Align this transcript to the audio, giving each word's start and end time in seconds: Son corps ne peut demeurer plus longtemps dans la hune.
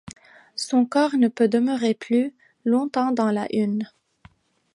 Son 0.55 0.87
corps 0.87 1.15
ne 1.15 1.27
peut 1.27 1.47
demeurer 1.47 1.93
plus 1.93 2.33
longtemps 2.65 3.11
dans 3.11 3.29
la 3.29 3.45
hune. 3.55 3.87